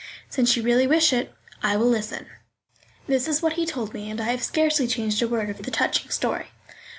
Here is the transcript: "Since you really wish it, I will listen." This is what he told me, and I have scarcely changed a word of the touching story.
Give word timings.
"Since 0.31 0.57
you 0.57 0.63
really 0.63 0.87
wish 0.87 1.13
it, 1.13 1.31
I 1.61 1.75
will 1.77 1.85
listen." 1.85 2.25
This 3.05 3.27
is 3.27 3.43
what 3.43 3.53
he 3.53 3.67
told 3.67 3.93
me, 3.93 4.09
and 4.09 4.19
I 4.19 4.31
have 4.31 4.41
scarcely 4.41 4.87
changed 4.87 5.21
a 5.21 5.27
word 5.27 5.51
of 5.51 5.61
the 5.61 5.69
touching 5.69 6.09
story. 6.09 6.47